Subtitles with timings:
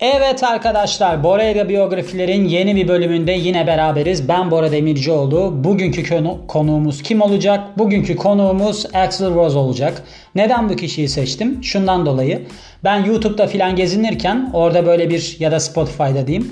[0.00, 4.28] Evet arkadaşlar Bora ile biyografilerin yeni bir bölümünde yine beraberiz.
[4.28, 5.64] Ben Bora Demircioğlu.
[5.64, 7.78] Bugünkü konu, konuğumuz kim olacak?
[7.78, 10.02] Bugünkü konuğumuz Axel Rose olacak.
[10.34, 11.64] Neden bu kişiyi seçtim?
[11.64, 12.46] Şundan dolayı.
[12.84, 16.50] Ben YouTube'da filan gezinirken orada böyle bir ya da Spotify'da diyeyim.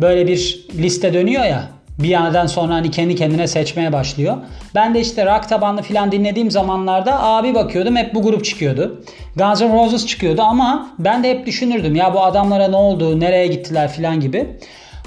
[0.00, 4.36] Böyle bir liste dönüyor ya bir yerden sonra hani kendi kendine seçmeye başlıyor.
[4.74, 9.02] Ben de işte rock tabanlı filan dinlediğim zamanlarda abi bakıyordum hep bu grup çıkıyordu.
[9.36, 13.46] Guns N' Roses çıkıyordu ama ben de hep düşünürdüm ya bu adamlara ne oldu, nereye
[13.46, 14.46] gittiler filan gibi.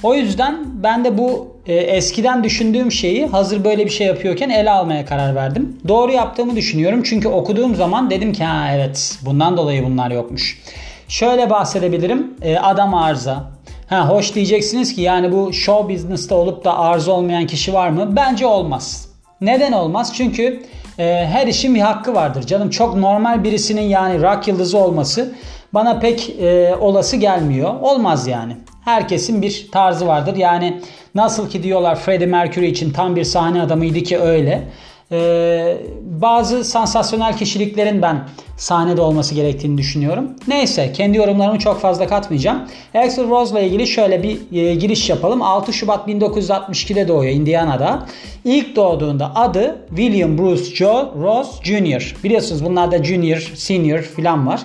[0.04, 4.72] O yüzden ben de bu e, eskiden düşündüğüm şeyi hazır böyle bir şey yapıyorken ele
[4.72, 5.78] almaya karar verdim.
[5.88, 10.62] Doğru yaptığımı düşünüyorum çünkü okuduğum zaman dedim ki ha evet bundan dolayı bunlar yokmuş.
[11.08, 12.34] Şöyle bahsedebilirim.
[12.42, 13.52] E, adam arıza,
[13.90, 18.16] Ha hoş diyeceksiniz ki yani bu show business'ta olup da arıza olmayan kişi var mı?
[18.16, 19.10] Bence olmaz.
[19.42, 20.14] Neden olmaz?
[20.16, 20.64] Çünkü
[21.00, 22.44] e, her işin bir hakkı vardır.
[22.44, 25.34] Canım çok normal birisinin yani rock yıldızı olması
[25.74, 27.74] bana pek e, olası gelmiyor.
[27.82, 28.58] Olmaz yani.
[28.86, 30.36] Herkesin bir tarzı vardır.
[30.36, 30.82] Yani
[31.16, 34.64] nasıl ki diyorlar Freddie Mercury için tam bir sahne adamıydı ki öyle.
[35.12, 40.30] Ee, bazı sansasyonel kişiliklerin ben sahnede olması gerektiğini düşünüyorum.
[40.48, 42.62] Neyse kendi yorumlarımı çok fazla katmayacağım.
[42.96, 45.42] Axl Rose ile ilgili şöyle bir e, giriş yapalım.
[45.42, 48.06] 6 Şubat 1962'de doğuyor Indiana'da.
[48.46, 52.16] İlk doğduğunda adı William Bruce Joe Rose Jr.
[52.24, 54.62] Biliyorsunuz bunlarda Junior, Senior filan var.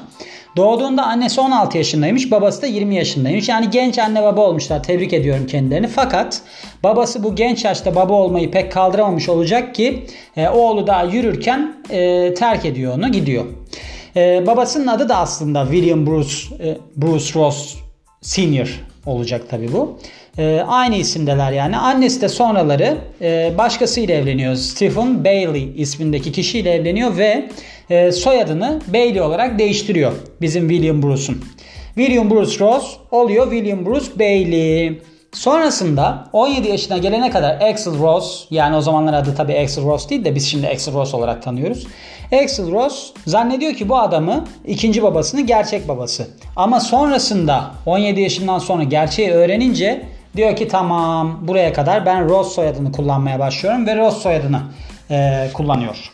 [0.56, 3.48] Doğduğunda annesi 16 yaşındaymış, babası da 20 yaşındaymış.
[3.48, 4.82] Yani genç anne baba olmuşlar.
[4.82, 5.88] Tebrik ediyorum kendilerini.
[5.88, 6.40] Fakat
[6.82, 12.34] babası bu genç yaşta baba olmayı pek kaldıramamış olacak ki e, oğlu daha yürürken e,
[12.34, 13.44] terk ediyor onu, gidiyor.
[14.16, 17.76] E, babasının adı da aslında William Bruce e, Bruce Ross
[18.20, 19.98] Senior olacak tabii bu.
[20.38, 21.76] E, aynı isimdeler yani.
[21.76, 24.54] Annesi de sonraları e, başkasıyla evleniyor.
[24.54, 27.48] Stephen Bailey ismindeki kişiyle evleniyor ve
[27.90, 30.12] e, soyadını Bailey olarak değiştiriyor.
[30.40, 31.44] Bizim William Bruce'un.
[31.94, 35.02] William Bruce Ross oluyor William Bruce Bailey.
[35.32, 40.24] Sonrasında 17 yaşına gelene kadar Axel Ross yani o zamanlar adı tabii Axel Ross değil
[40.24, 41.86] de biz şimdi Axel Ross olarak tanıyoruz.
[42.42, 46.28] Axel Ross zannediyor ki bu adamı ikinci babasını gerçek babası.
[46.56, 52.92] Ama sonrasında 17 yaşından sonra gerçeği öğrenince diyor ki tamam buraya kadar ben Ross soyadını
[52.92, 54.62] kullanmaya başlıyorum ve Ross soyadını
[55.10, 56.12] e, kullanıyor.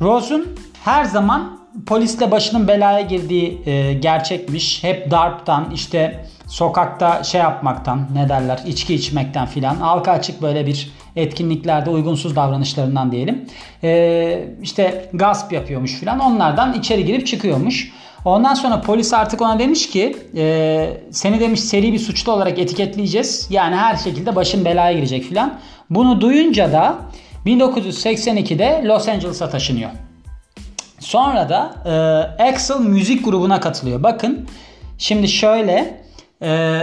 [0.00, 4.84] Ross'un her zaman polisle başının belaya girdiği e, gerçekmiş.
[4.84, 10.92] Hep darptan işte sokakta şey yapmaktan ne derler içki içmekten filan halka açık böyle bir
[11.16, 13.46] etkinliklerde uygunsuz davranışlarından diyelim.
[13.82, 17.92] E, işte gasp yapıyormuş filan onlardan içeri girip çıkıyormuş.
[18.24, 23.48] Ondan sonra polis artık ona demiş ki e, seni demiş seri bir suçlu olarak etiketleyeceğiz.
[23.50, 25.58] Yani her şekilde başın belaya girecek filan.
[25.90, 26.98] Bunu duyunca da
[27.46, 29.90] 1982'de Los Angeles'a taşınıyor.
[31.00, 31.74] Sonra da
[32.38, 34.02] e, Axel müzik grubuna katılıyor.
[34.02, 34.48] Bakın
[34.98, 36.00] şimdi şöyle
[36.42, 36.80] e,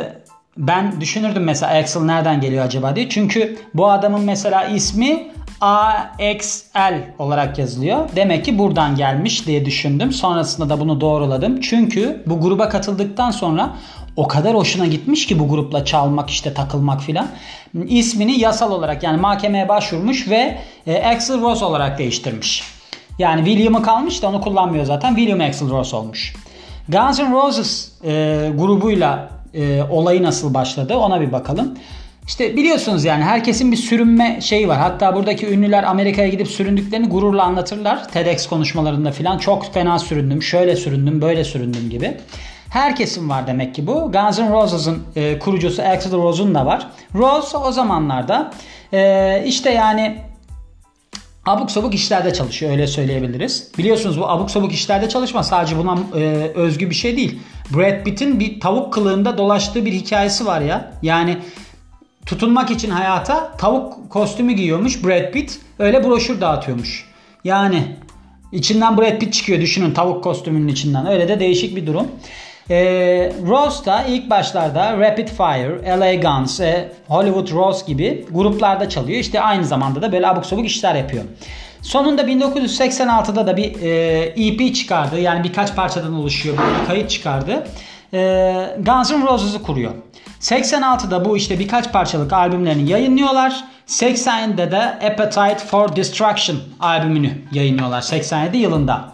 [0.58, 3.10] ben düşünürdüm mesela Axel nereden geliyor acaba diye.
[3.10, 5.28] Çünkü bu adamın mesela ismi
[5.62, 8.10] AXL olarak yazılıyor.
[8.16, 10.12] Demek ki buradan gelmiş diye düşündüm.
[10.12, 11.62] Sonrasında da bunu doğruladım.
[11.62, 13.76] Çünkü bu gruba katıldıktan sonra
[14.16, 17.28] o kadar hoşuna gitmiş ki bu grupla çalmak işte takılmak filan.
[17.88, 20.58] İsmini yasal olarak yani mahkemeye başvurmuş ve
[20.88, 22.77] e, Axel Rose olarak değiştirmiş.
[23.20, 25.16] Yani William'ı kalmış da onu kullanmıyor zaten.
[25.16, 26.34] William Axel Rose olmuş.
[26.90, 28.10] Guns N' Roses e,
[28.58, 31.78] grubuyla e, olayı nasıl başladı ona bir bakalım.
[32.28, 34.78] İşte biliyorsunuz yani herkesin bir sürünme şeyi var.
[34.78, 38.10] Hatta buradaki ünlüler Amerika'ya gidip süründüklerini gururla anlatırlar.
[38.10, 42.18] TEDx konuşmalarında filan çok fena süründüm, şöyle süründüm, böyle süründüm gibi.
[42.70, 44.12] Herkesin var demek ki bu.
[44.12, 46.88] Guns N' Roses'ın e, kurucusu Axl Rose'un da var.
[47.16, 48.52] Rose o zamanlarda
[48.94, 50.18] e, işte yani
[51.48, 53.72] abuk sabuk işlerde çalışıyor öyle söyleyebiliriz.
[53.78, 56.20] Biliyorsunuz bu abuk sabuk işlerde çalışma sadece buna e,
[56.56, 57.40] özgü bir şey değil.
[57.76, 60.92] Brad Pitt'in bir tavuk kılığında dolaştığı bir hikayesi var ya.
[61.02, 61.38] Yani
[62.26, 65.60] tutunmak için hayata tavuk kostümü giyiyormuş Brad Pitt.
[65.80, 67.06] Öyle broşür dağıtıyormuş.
[67.44, 67.84] Yani
[68.52, 71.08] içinden Brad Pitt çıkıyor düşünün tavuk kostümünün içinden.
[71.08, 72.08] Öyle de değişik bir durum.
[72.70, 72.76] E,
[73.48, 79.20] Rose da ilk başlarda Rapid Fire, LA Guns, e, Hollywood Rose gibi gruplarda çalıyor.
[79.20, 81.24] İşte aynı zamanda da böyle abuk sabuk işler yapıyor.
[81.82, 85.20] Sonunda 1986'da da bir e, EP çıkardı.
[85.20, 87.68] Yani birkaç parçadan oluşuyor bir kayıt çıkardı.
[88.14, 89.92] E, Guns N' Roses'ı kuruyor.
[90.42, 93.64] 86'da bu işte birkaç parçalık albümlerini yayınlıyorlar.
[93.88, 99.14] 87'de de Appetite for Destruction albümünü yayınlıyorlar 87 yılında.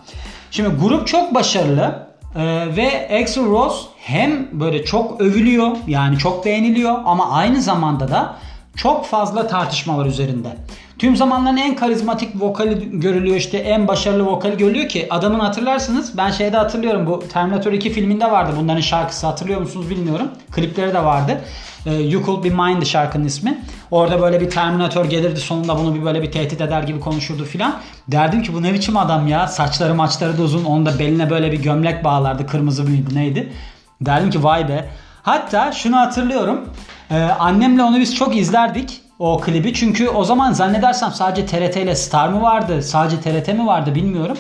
[0.52, 2.13] Şimdi grup çok başarılı.
[2.36, 8.36] Ee, ve Axl Rose hem böyle çok övülüyor yani çok beğeniliyor ama aynı zamanda da
[8.76, 10.58] çok fazla tartışma var üzerinde.
[11.00, 16.32] Tüm zamanların en karizmatik vokali görülüyor işte en başarılı vokali görülüyor ki adamın hatırlarsınız ben
[16.32, 20.28] şeyde hatırlıyorum bu Terminator 2 filminde vardı bunların şarkısı hatırlıyor musunuz bilmiyorum.
[20.52, 21.42] Klipleri de vardı.
[21.86, 23.62] Ee, you Could Be Mine'dı şarkının ismi.
[23.94, 27.76] Orada böyle bir Terminator gelirdi sonunda bunu bir böyle bir tehdit eder gibi konuşurdu filan.
[28.08, 31.52] Derdim ki bu ne biçim adam ya saçları maçları da uzun onu da beline böyle
[31.52, 33.54] bir gömlek bağlardı kırmızı mıydı neydi.
[34.02, 34.90] Derdim ki vay be.
[35.24, 36.70] Hatta şunu hatırlıyorum.
[37.12, 39.74] Ee, annemle onu biz çok izlerdik o klibi.
[39.74, 42.84] Çünkü o zaman zannedersem sadece TRT ile Star mı vardı?
[42.84, 44.38] Sadece TRT mi vardı bilmiyorum.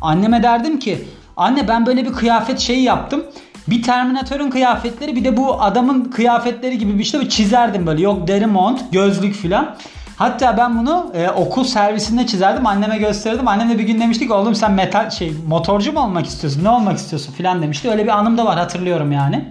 [0.00, 3.24] Anneme derdim ki anne ben böyle bir kıyafet şeyi yaptım.
[3.68, 8.02] Bir Terminator'un kıyafetleri bir de bu adamın kıyafetleri gibi bir şey çizerdim böyle.
[8.02, 9.76] Yok deri mont, gözlük filan.
[10.16, 12.66] Hatta ben bunu e, okul servisinde çizerdim.
[12.66, 13.48] Anneme gösterirdim.
[13.48, 16.64] Annem de bir gün demişti ki oğlum sen metal şey motorcu mu olmak istiyorsun?
[16.64, 17.90] Ne olmak istiyorsun filan demişti.
[17.90, 19.44] Öyle bir anım da var hatırlıyorum yani.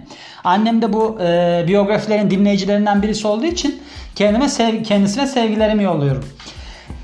[0.44, 3.82] Annem de bu e, biyografilerin dinleyicilerinden birisi olduğu için
[4.14, 6.24] kendime sev, kendisine sevgilerimi yolluyorum.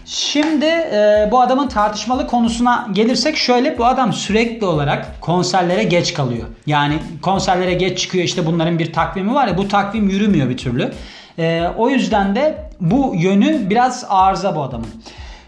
[0.05, 6.49] Şimdi e, bu adamın tartışmalı konusuna gelirsek şöyle bu adam sürekli olarak konserlere geç kalıyor.
[6.67, 10.93] Yani konserlere geç çıkıyor işte bunların bir takvimi var ya bu takvim yürümüyor bir türlü.
[11.39, 14.89] E, o yüzden de bu yönü biraz arıza bu adamın.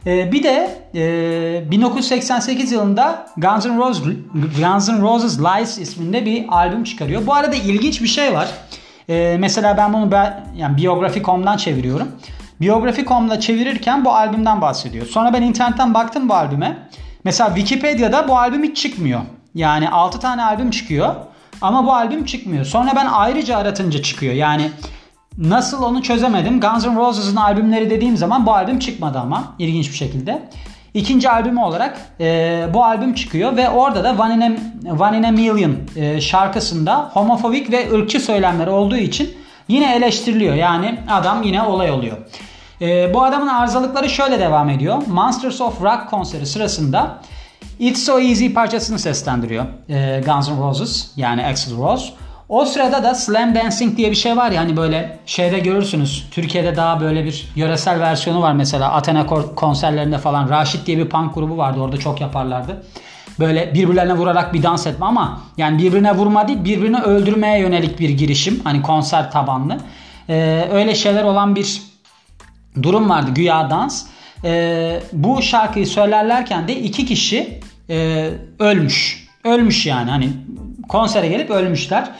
[0.06, 4.02] E, bir de e, 1988 yılında Guns N' Roses,
[4.60, 7.26] Guns N' Roses Lies isminde bir albüm çıkarıyor.
[7.26, 8.48] Bu arada ilginç bir şey var.
[9.08, 12.08] E, mesela ben bunu ben, yani Biyografi.com'dan çeviriyorum.
[12.60, 15.06] Biyografi.com'da çevirirken bu albümden bahsediyor.
[15.06, 16.88] Sonra ben internetten baktım bu albüme.
[17.24, 19.20] Mesela Wikipedia'da bu albüm hiç çıkmıyor.
[19.54, 21.14] Yani 6 tane albüm çıkıyor
[21.62, 22.64] ama bu albüm çıkmıyor.
[22.64, 24.34] Sonra ben ayrıca aratınca çıkıyor.
[24.34, 24.70] Yani
[25.38, 26.60] nasıl onu çözemedim.
[26.60, 30.48] Guns N' Roses'ın albümleri dediğim zaman bu albüm çıkmadı ama ilginç bir şekilde.
[30.94, 35.22] İkinci albümü olarak e, bu albüm çıkıyor ve orada da One in a, One in
[35.22, 39.30] a Million e, şarkısında homofobik ve ırkçı söylemler olduğu için
[39.69, 40.55] yine eleştiriliyor.
[40.55, 42.16] Yani adam yine olay oluyor.
[42.81, 45.02] E, bu adamın arızalıkları şöyle devam ediyor.
[45.06, 47.19] Monsters of Rock konseri sırasında
[47.78, 52.12] It's So Easy parçasını seslendiriyor e, Guns N' Roses yani Axl Rose.
[52.49, 56.28] O sırada da slam dancing diye bir şey var ya hani böyle şeyde görürsünüz.
[56.31, 59.26] Türkiye'de daha böyle bir yöresel versiyonu var mesela Athena
[59.56, 60.49] konserlerinde falan.
[60.49, 62.82] Raşit diye bir punk grubu vardı orada çok yaparlardı.
[63.38, 68.08] Böyle birbirlerine vurarak bir dans etme ama yani birbirine vurma değil birbirini öldürmeye yönelik bir
[68.08, 68.60] girişim.
[68.64, 69.78] Hani konser tabanlı.
[70.28, 71.82] Ee, öyle şeyler olan bir
[72.82, 74.06] durum vardı güya dans.
[74.44, 77.60] Ee, bu şarkıyı söylerlerken de iki kişi
[77.90, 79.28] e, ölmüş.
[79.44, 80.28] Ölmüş yani hani
[80.88, 82.10] konsere gelip ölmüşler.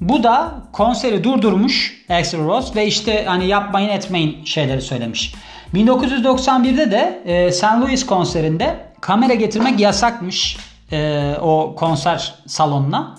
[0.00, 5.34] Bu da konseri durdurmuş Axl Rose ve işte hani yapmayın etmeyin şeyleri söylemiş.
[5.74, 7.64] 1991'de de e, St.
[7.64, 10.56] Louis konserinde kamera getirmek yasakmış
[10.92, 13.14] e, o konser salonuna.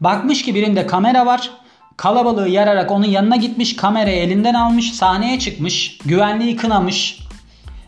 [0.00, 1.50] Bakmış ki birinde kamera var.
[1.96, 3.76] Kalabalığı yararak onun yanına gitmiş.
[3.76, 4.92] Kamerayı elinden almış.
[4.92, 5.98] Sahneye çıkmış.
[6.04, 7.18] Güvenliği kınamış.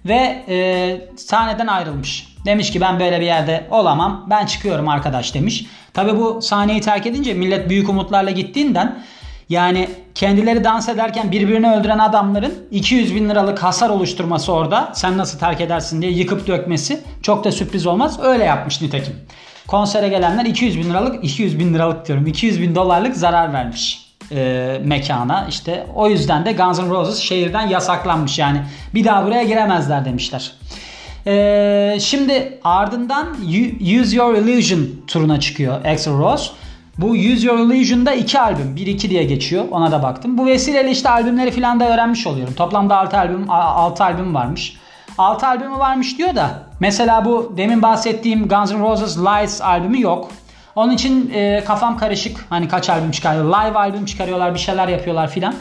[0.05, 2.29] Ve e, sahneden ayrılmış.
[2.45, 4.27] Demiş ki ben böyle bir yerde olamam.
[4.31, 5.67] Ben çıkıyorum arkadaş demiş.
[5.95, 8.99] Tabi bu sahneyi terk edince millet büyük umutlarla gittiğinden
[9.49, 15.39] yani kendileri dans ederken birbirini öldüren adamların 200 bin liralık hasar oluşturması orada sen nasıl
[15.39, 18.21] terk edersin diye yıkıp dökmesi çok da sürpriz olmaz.
[18.23, 19.15] Öyle yapmış nitekim.
[19.67, 24.81] Konsere gelenler 200 bin liralık 200 bin liralık diyorum 200 bin dolarlık zarar vermiş e,
[24.85, 25.47] mekana.
[25.49, 28.63] İşte o yüzden de Guns N' Roses şehirden yasaklanmış yani
[28.95, 30.53] bir daha buraya giremezler demişler.
[31.27, 33.27] Ee, şimdi ardından
[34.00, 36.50] Use Your Illusion turuna çıkıyor Axl Rose.
[36.99, 38.76] Bu Use Your Illusion'da iki albüm.
[38.76, 39.65] 1-2 diye geçiyor.
[39.71, 40.38] Ona da baktım.
[40.38, 42.55] Bu vesileyle işte albümleri falan da öğrenmiş oluyorum.
[42.55, 44.76] Toplamda 6 albüm 6 albüm varmış.
[45.19, 50.31] 6 albümü varmış diyor da mesela bu demin bahsettiğim Guns N' Roses Lies albümü yok.
[50.76, 52.47] Onun için e, kafam karışık.
[52.50, 53.45] Hani kaç albüm çıkarıyor?
[53.45, 55.55] Live albüm çıkarıyorlar, bir şeyler yapıyorlar filan.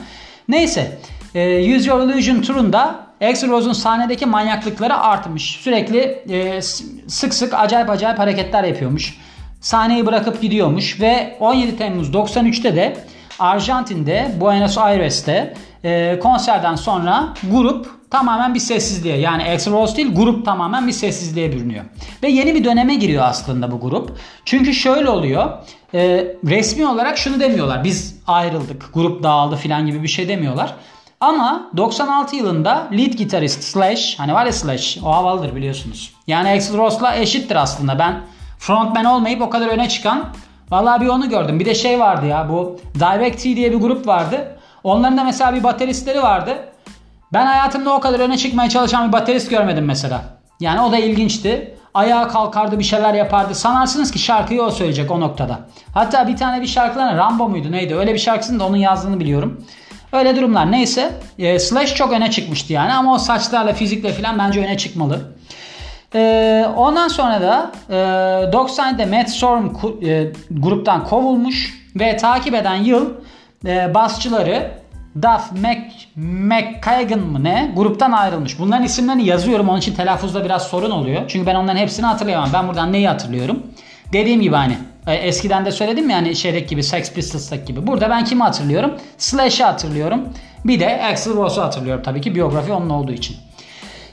[0.48, 1.00] Neyse.
[1.36, 5.60] E, Use Your Illusion turunda Axl Rose'un sahnedeki manyaklıkları artmış.
[5.62, 6.00] Sürekli
[6.30, 6.62] e,
[7.08, 9.18] sık sık acayip acayip hareketler yapıyormuş.
[9.65, 12.98] Sahneyi bırakıp gidiyormuş ve 17 Temmuz 93'te de
[13.39, 15.53] Arjantin'de Buenos Aires'te
[15.84, 21.51] e, konserden sonra grup tamamen bir sessizliğe yani Axl Rose değil grup tamamen bir sessizliğe
[21.51, 21.86] bürünüyor.
[22.24, 24.17] Ve yeni bir döneme giriyor aslında bu grup.
[24.45, 25.50] Çünkü şöyle oluyor
[25.93, 30.75] e, resmi olarak şunu demiyorlar biz ayrıldık grup dağıldı filan gibi bir şey demiyorlar.
[31.19, 36.13] Ama 96 yılında lead gitarist Slash hani var ya Slash o havalıdır biliyorsunuz.
[36.27, 38.00] Yani Axl Rose'la eşittir aslında.
[38.00, 38.22] Ben
[38.65, 40.25] frontman olmayıp o kadar öne çıkan
[40.72, 41.60] vallahi bir onu gördüm.
[41.60, 44.57] Bir de şey vardı ya bu Direct diye bir grup vardı.
[44.84, 46.55] Onların da mesela bir bateristleri vardı.
[47.34, 50.22] Ben hayatımda o kadar öne çıkmaya çalışan bir baterist görmedim mesela.
[50.60, 51.77] Yani o da ilginçti.
[51.93, 53.55] Ayağa kalkardı bir şeyler yapardı.
[53.55, 55.60] Sanarsınız ki şarkıyı o söyleyecek o noktada.
[55.93, 59.65] Hatta bir tane bir şarkılarına Rambo muydu neydi öyle bir şarkısını da onun yazdığını biliyorum.
[60.12, 61.12] Öyle durumlar neyse.
[61.39, 65.36] E, Slash çok öne çıkmıştı yani ama o saçlarla fizikle falan bence öne çıkmalı.
[66.15, 67.95] E, ondan sonra da e,
[68.51, 69.65] 90'da Matt Storm
[70.05, 73.10] e, gruptan kovulmuş ve takip eden yıl
[73.65, 74.72] e, basçıları
[75.15, 75.81] Duff Mac,
[76.15, 78.60] McKagan mı ne gruptan ayrılmış.
[78.60, 81.22] Bunların isimlerini yazıyorum onun için telaffuzda biraz sorun oluyor.
[81.27, 82.50] Çünkü ben onların hepsini hatırlayamam.
[82.53, 83.63] Ben buradan neyi hatırlıyorum?
[84.13, 87.88] Dediğim gibi hani e, eskiden de söyledim ya hani şeydeki gibi Sex Pistols'taki gibi.
[87.88, 88.93] Burada ben kimi hatırlıyorum?
[89.17, 90.29] Slash'ı hatırlıyorum.
[90.65, 93.38] Bir de Axl Rose'u hatırlıyorum tabii ki biyografi onun olduğu için.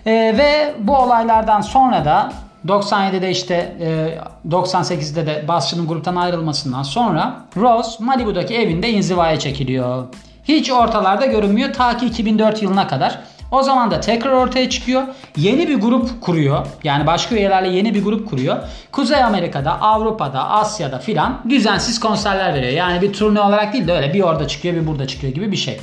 [0.07, 2.33] E, ve bu olaylardan sonra da
[2.67, 4.19] 97'de işte e,
[4.51, 10.05] 98'de de basçının gruptan ayrılmasından sonra Rose Malibu'daki evinde inzivaya çekiliyor.
[10.45, 13.19] Hiç ortalarda görünmüyor ta ki 2004 yılına kadar.
[13.51, 15.03] O zaman da tekrar ortaya çıkıyor.
[15.37, 16.67] Yeni bir grup kuruyor.
[16.85, 18.57] Yani başka üyelerle yeni bir grup kuruyor.
[18.93, 22.73] Kuzey Amerika'da, Avrupa'da, Asya'da filan düzensiz konserler veriyor.
[22.73, 25.57] Yani bir turne olarak değil de öyle bir orada çıkıyor bir burada çıkıyor gibi bir
[25.57, 25.81] şey.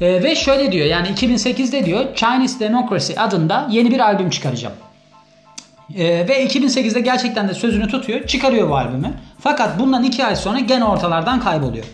[0.00, 4.74] Ee, ve şöyle diyor yani 2008'de diyor Chinese Democracy adında yeni bir albüm çıkaracağım.
[5.94, 8.26] Ee, ve 2008'de gerçekten de sözünü tutuyor.
[8.26, 9.14] Çıkarıyor bu albümü.
[9.40, 11.84] Fakat bundan 2 ay sonra gene ortalardan kayboluyor.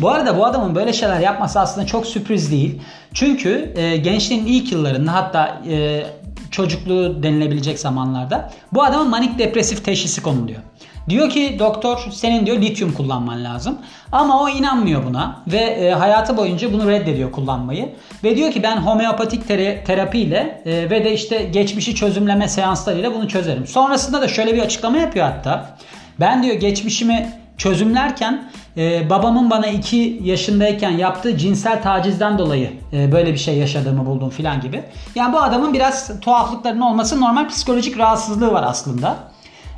[0.00, 2.80] Bu arada bu adamın böyle şeyler yapması aslında çok sürpriz değil.
[3.14, 6.06] Çünkü e, gençliğin ilk yıllarında hatta e,
[6.50, 10.60] çocukluğu denilebilecek zamanlarda bu adamın manik depresif teşhisi konuluyor.
[11.08, 13.78] Diyor ki doktor senin diyor lityum kullanman lazım.
[14.12, 17.92] Ama o inanmıyor buna ve e, hayatı boyunca bunu reddediyor kullanmayı.
[18.24, 23.28] Ve diyor ki ben homeopatik tera- terapiyle e, ve de işte geçmişi çözümleme seanslarıyla bunu
[23.28, 23.66] çözerim.
[23.66, 25.76] Sonrasında da şöyle bir açıklama yapıyor hatta.
[26.20, 33.32] Ben diyor geçmişimi çözümlerken e, babamın bana 2 yaşındayken yaptığı cinsel tacizden dolayı e, böyle
[33.32, 34.82] bir şey yaşadığımı buldum filan gibi.
[35.14, 39.16] Yani bu adamın biraz tuhaflıklarının olması normal psikolojik rahatsızlığı var aslında.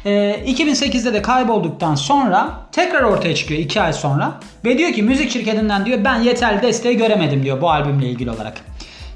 [0.07, 0.11] E,
[0.47, 4.33] 2008'de de kaybolduktan sonra tekrar ortaya çıkıyor 2 ay sonra
[4.65, 8.61] ve diyor ki müzik şirketinden diyor ben yeterli desteği göremedim diyor bu albümle ilgili olarak.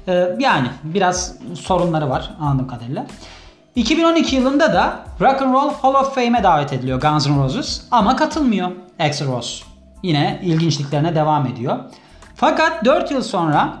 [0.07, 3.05] E, yani biraz sorunları var anladığım kadarıyla.
[3.75, 8.15] 2012 yılında da Rock and Roll Hall of Fame'e davet ediliyor Guns N' Roses ama
[8.15, 9.63] katılmıyor Axl Rose.
[10.03, 11.77] Yine ilginçliklerine devam ediyor.
[12.35, 13.73] Fakat 4 yıl sonra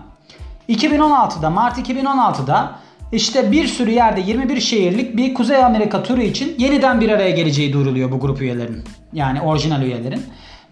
[0.69, 2.71] 2016'da Mart 2016'da
[3.11, 7.73] işte bir sürü yerde 21 şehirlik bir Kuzey Amerika turu için yeniden bir araya geleceği
[7.73, 8.83] duyuruluyor bu grup üyelerinin.
[9.13, 10.23] Yani orijinal üyelerin.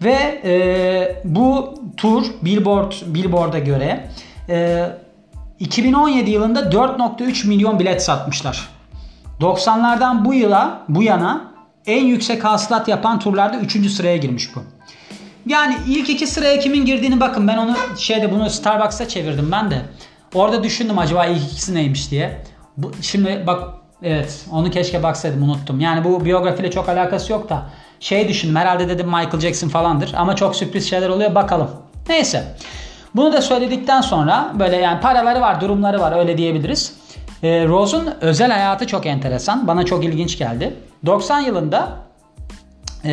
[0.02, 4.08] Ve e, bu tur Billboard Billboard'a göre
[4.48, 4.86] e,
[5.58, 8.68] 2017 yılında 4.3 milyon bilet satmışlar.
[9.40, 11.54] 90'lardan bu yıla bu yana
[11.86, 13.90] en yüksek hasılat yapan turlarda 3.
[13.90, 14.60] sıraya girmiş bu.
[15.46, 19.82] Yani ilk iki sıraya kimin girdiğini bakın ben onu şeyde bunu Starbucks'a çevirdim ben de.
[20.34, 22.40] Orada düşündüm acaba ilk ikisi neymiş diye.
[22.76, 25.80] Bu, şimdi bak evet onu keşke baksaydım unuttum.
[25.80, 27.70] Yani bu biyografiyle çok alakası yok da
[28.00, 31.70] şey düşündüm herhalde dedim Michael Jackson falandır ama çok sürpriz şeyler oluyor bakalım.
[32.08, 32.44] Neyse.
[33.14, 36.92] Bunu da söyledikten sonra böyle yani paraları var durumları var öyle diyebiliriz.
[37.42, 39.66] E, Rose'un özel hayatı çok enteresan.
[39.66, 40.74] Bana çok ilginç geldi.
[41.06, 41.88] 90 yılında
[43.04, 43.12] e,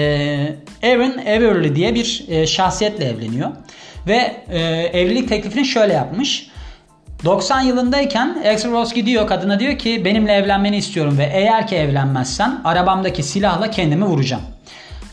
[0.83, 3.51] Aaron Everly diye bir e, şahsiyetle evleniyor.
[4.07, 4.59] Ve e,
[4.93, 6.51] evlilik teklifini şöyle yapmış.
[7.25, 12.61] 90 yılındayken Axl Rose gidiyor kadına diyor ki benimle evlenmeni istiyorum ve eğer ki evlenmezsen
[12.63, 14.43] arabamdaki silahla kendimi vuracağım.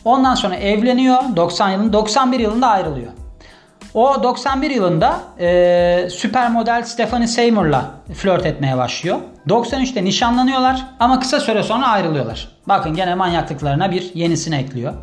[0.05, 3.11] Ondan sonra evleniyor 90 yılında 91 yılında ayrılıyor.
[3.93, 9.19] O 91 yılında e, süper model Stephanie Seymour'la flört etmeye başlıyor.
[9.47, 12.47] 93'te nişanlanıyorlar ama kısa süre sonra ayrılıyorlar.
[12.67, 14.93] Bakın gene manyaklıklarına bir yenisini ekliyor.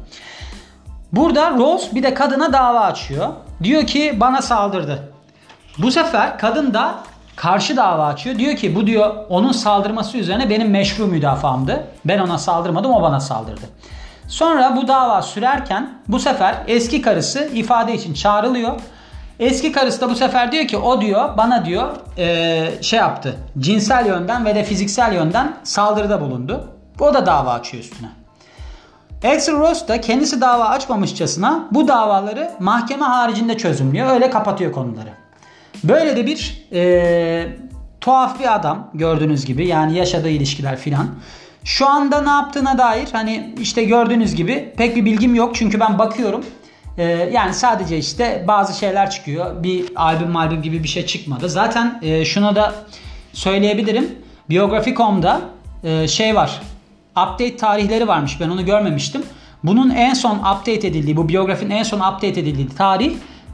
[1.12, 3.28] Burada Rose bir de kadına dava açıyor.
[3.62, 5.11] Diyor ki bana saldırdı.
[5.78, 6.94] Bu sefer kadın da
[7.36, 8.38] karşı dava açıyor.
[8.38, 11.84] Diyor ki bu diyor onun saldırması üzerine benim meşru müdafaamdı.
[12.04, 13.66] Ben ona saldırmadım o bana saldırdı.
[14.28, 18.80] Sonra bu dava sürerken bu sefer eski karısı ifade için çağrılıyor.
[19.38, 21.88] Eski karısı da bu sefer diyor ki o diyor bana diyor
[22.18, 23.36] e, şey yaptı.
[23.58, 26.68] Cinsel yönden ve de fiziksel yönden saldırıda bulundu.
[27.00, 28.08] O da dava açıyor üstüne.
[29.24, 34.10] Axel Rose da kendisi dava açmamışçasına bu davaları mahkeme haricinde çözümlüyor.
[34.10, 35.21] Öyle kapatıyor konuları.
[35.84, 37.46] Böyle de bir e,
[38.00, 41.08] tuhaf bir adam gördüğünüz gibi yani yaşadığı ilişkiler filan.
[41.64, 45.54] Şu anda ne yaptığına dair hani işte gördüğünüz gibi pek bir bilgim yok.
[45.54, 46.44] Çünkü ben bakıyorum.
[46.98, 49.62] Ee, yani sadece işte bazı şeyler çıkıyor.
[49.62, 51.48] Bir albüm albüm gibi bir şey çıkmadı.
[51.48, 52.74] Zaten e, şunu da
[53.32, 54.10] söyleyebilirim.
[54.50, 55.40] Biyografi.com'da
[55.84, 56.60] e, şey var.
[57.10, 58.40] Update tarihleri varmış.
[58.40, 59.22] Ben onu görmemiştim.
[59.64, 63.12] Bunun en son update edildiği, bu biyografinin en son update edildiği tarih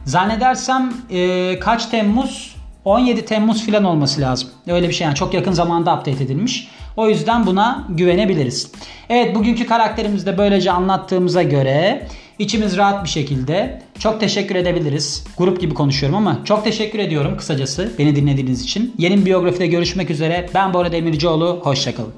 [0.09, 2.55] zannedersem e, kaç Temmuz?
[2.85, 4.49] 17 Temmuz filan olması lazım.
[4.67, 6.67] Öyle bir şey yani çok yakın zamanda update edilmiş.
[6.97, 8.71] O yüzden buna güvenebiliriz.
[9.09, 12.07] Evet bugünkü karakterimizi de böylece anlattığımıza göre
[12.39, 15.25] içimiz rahat bir şekilde Çok teşekkür edebiliriz.
[15.37, 18.95] Grup gibi konuşuyorum ama çok teşekkür ediyorum kısacası beni dinlediğiniz için.
[18.97, 20.49] Yeni biyografide görüşmek üzere.
[20.53, 21.59] Ben Bora Demircioğlu.
[21.63, 22.13] Hoşçakalın.